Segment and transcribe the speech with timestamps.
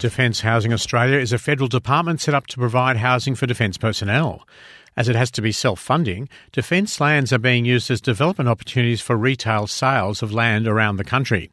[0.00, 4.48] Defence Housing Australia is a federal department set up to provide housing for defence personnel.
[4.96, 9.02] As it has to be self funding, defence lands are being used as development opportunities
[9.02, 11.50] for retail sales of land around the country.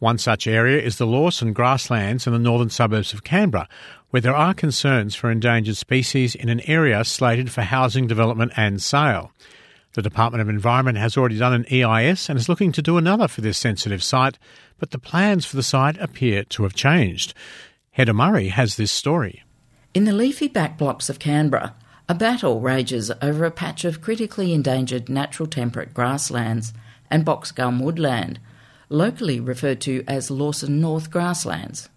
[0.00, 3.68] One such area is the Lawson grasslands in the northern suburbs of Canberra,
[4.10, 8.82] where there are concerns for endangered species in an area slated for housing development and
[8.82, 9.30] sale.
[9.94, 13.26] The Department of Environment has already done an EIS and is looking to do another
[13.26, 14.38] for this sensitive site,
[14.78, 17.34] but the plans for the site appear to have changed.
[17.98, 19.42] Hedda Murray has this story.
[19.92, 21.74] In the leafy backblocks of Canberra,
[22.08, 26.72] a battle rages over a patch of critically endangered natural temperate grasslands
[27.10, 28.38] and box gum woodland,
[28.88, 31.88] locally referred to as Lawson North grasslands.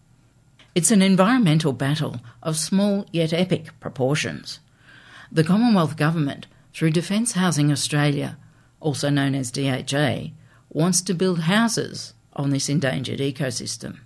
[0.73, 4.59] It's an environmental battle of small yet epic proportions.
[5.31, 8.39] The Commonwealth Government, through Defence Housing Australia,
[8.79, 10.31] also known as DHA,
[10.67, 13.99] wants to build houses on this endangered ecosystem.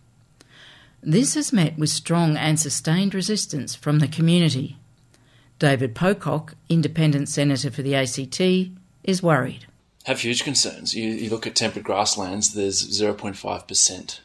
[1.08, 4.77] This has met with strong and sustained resistance from the community.
[5.59, 8.42] David Pocock, Independent Senator for the ACT,
[9.03, 9.67] is worried.
[10.06, 10.95] Have huge concerns.
[10.95, 14.20] You, you look at temperate grasslands, there's 0.5%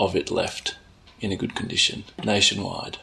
[0.00, 0.76] of it left
[1.20, 2.98] in a good condition nationwide.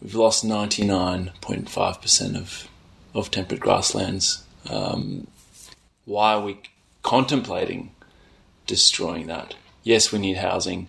[0.00, 2.68] We've lost 99.5% of,
[3.14, 4.44] of temperate grasslands.
[4.70, 5.26] Um,
[6.04, 6.60] why are we
[7.02, 7.90] contemplating
[8.68, 9.56] destroying that?
[9.82, 10.86] Yes, we need housing.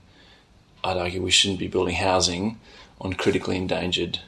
[0.86, 2.60] I'd argue we shouldn't be building housing
[3.02, 4.20] on critically endangered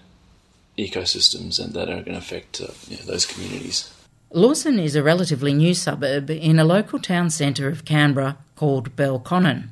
[0.77, 3.94] ecosystems and that are going to affect uh, you know, those communities.
[4.31, 9.69] Lawson is a relatively new suburb in a local town centre of Canberra called Belconnen.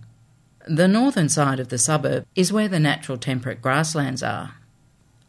[0.68, 4.56] The northern side of the suburb is where the natural temperate grasslands are.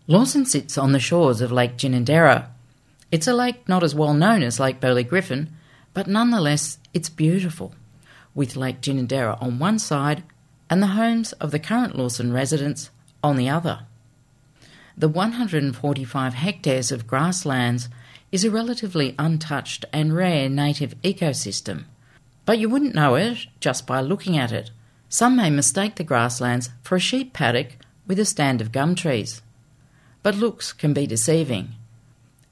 [0.07, 2.47] Lawson sits on the shores of Lake Ginninderra.
[3.11, 5.51] It's a lake not as well known as Lake Burley Griffin,
[5.95, 7.75] but nonetheless it's beautiful,
[8.35, 10.23] with Lake Ginninderra on one side
[10.69, 12.91] and the homes of the current Lawson residents
[13.23, 13.81] on the other.
[14.97, 17.89] The 145 hectares of grasslands
[18.33, 21.85] is a relatively untouched and rare native ecosystem,
[22.45, 24.71] but you wouldn't know it just by looking at it.
[25.09, 27.77] Some may mistake the grasslands for a sheep paddock
[28.07, 29.43] with a stand of gum trees.
[30.23, 31.75] But looks can be deceiving.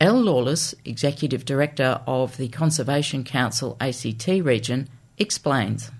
[0.00, 5.90] Elle Lawless, Executive Director of the Conservation Council ACT region, explains.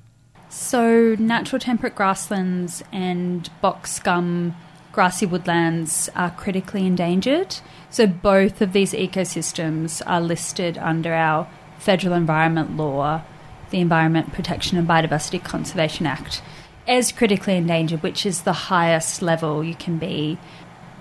[0.56, 4.54] So, natural temperate grasslands and box gum
[4.92, 7.56] grassy woodlands are critically endangered.
[7.90, 11.48] So, both of these ecosystems are listed under our
[11.80, 13.22] federal environment law,
[13.70, 16.40] the Environment Protection and Biodiversity Conservation Act,
[16.86, 20.38] as critically endangered, which is the highest level you can be.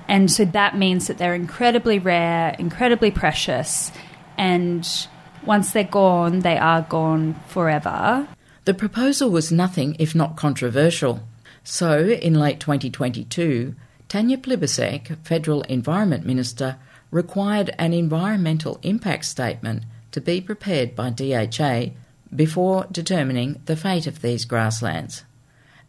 [0.07, 3.91] And so that means that they're incredibly rare, incredibly precious,
[4.35, 5.07] and
[5.45, 8.27] once they're gone, they are gone forever.
[8.65, 11.19] The proposal was nothing if not controversial.
[11.65, 13.75] So, in late 2022,
[14.07, 16.77] Tanya Plibersek, Federal Environment Minister,
[17.11, 21.91] required an environmental impact statement to be prepared by DHA
[22.33, 25.23] before determining the fate of these grasslands.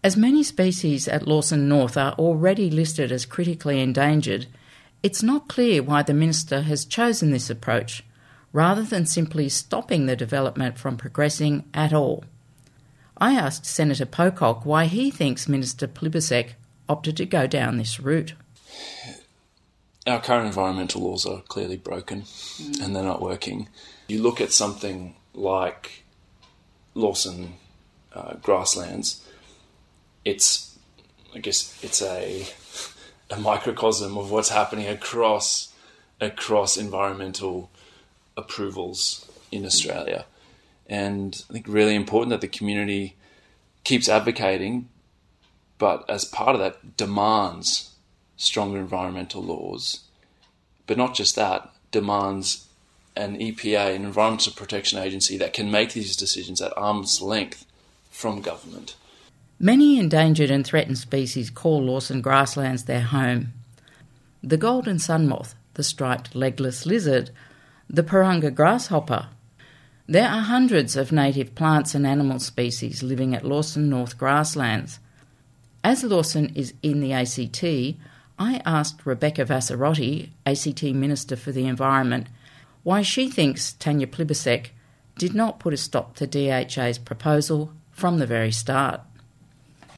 [0.03, 4.47] As many species at Lawson North are already listed as critically endangered,
[5.01, 8.03] it's not clear why the Minister has chosen this approach,
[8.53, 12.25] rather than simply stopping the development from progressing at all.
[13.16, 16.54] I asked Senator Pocock why he thinks Minister Plibersek
[16.88, 18.34] opted to go down this route.
[20.06, 22.82] Our current environmental laws are clearly broken mm.
[22.82, 23.69] and they're not working.
[24.08, 26.04] You look at something like
[26.94, 27.54] Lawson
[28.12, 29.26] uh, grasslands,
[30.25, 30.76] it's,
[31.34, 32.46] I guess, it's a,
[33.31, 35.70] a microcosm of what's happening across
[36.20, 37.70] across environmental
[38.36, 40.25] approvals in Australia.
[40.87, 43.17] And I think really important that the community
[43.84, 44.89] keeps advocating,
[45.78, 47.95] but as part of that, demands
[48.37, 50.00] stronger environmental laws.
[50.87, 52.67] But not just that, demands
[53.17, 57.65] an EPA, an Environmental Protection Agency, that can make these decisions at arm's length
[58.11, 58.97] from government.
[59.59, 63.53] Many endangered and threatened species call Lawson grasslands their home.
[64.43, 67.31] The golden sun moth, the striped legless lizard,
[67.88, 69.29] the Perunga grasshopper,
[70.06, 74.99] there are hundreds of native plants and animal species living at Lawson North grasslands.
[75.83, 77.65] As Lawson is in the ACT,
[78.39, 82.27] I asked Rebecca Vassarotti, ACT Minister for the Environment,
[82.83, 84.71] why she thinks Tanya Plibersek
[85.17, 89.01] did not put a stop to DHA's proposal from the very start.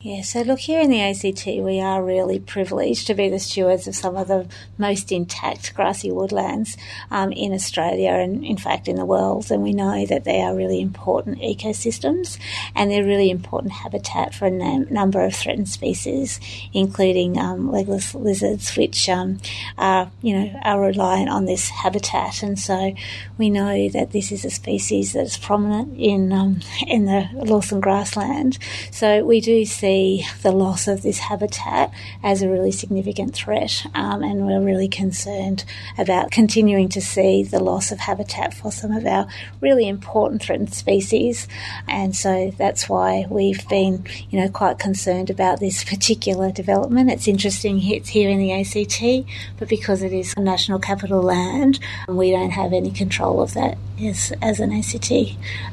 [0.07, 3.89] Yeah, so look, here in the ACT, we are really privileged to be the stewards
[3.89, 4.47] of some of the
[4.79, 6.77] most intact grassy woodlands
[7.11, 9.51] um, in Australia and, in fact, in the world.
[9.51, 12.39] And we know that they are really important ecosystems
[12.73, 16.39] and they're really important habitat for a nam- number of threatened species,
[16.73, 19.41] including um, legless lizards, which um,
[19.77, 22.45] are, you know, are reliant on this habitat.
[22.45, 22.95] And so
[23.39, 28.57] we know that this is a species that's prominent in um, in the Lawson grassland.
[28.93, 31.91] So we do see see the loss of this habitat
[32.23, 35.65] as a really significant threat, um, and we're really concerned
[35.99, 39.27] about continuing to see the loss of habitat for some of our
[39.61, 41.49] really important threatened species.
[41.89, 47.11] And so that's why we've been, you know, quite concerned about this particular development.
[47.11, 49.29] It's interesting it's here in the ACT,
[49.59, 51.79] but because it is national capital land,
[52.09, 55.11] we don't have any control of that as, as an ACT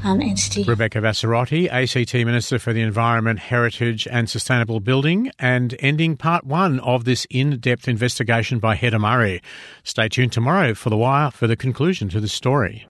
[0.04, 0.64] um, entity.
[0.64, 6.80] Rebecca Vassarotti, ACT Minister for the Environment, Heritage and Sustainable Building, and ending part one
[6.80, 9.42] of this in depth investigation by Heather Murray.
[9.84, 12.82] Stay tuned tomorrow for The Wire for the conclusion to the story.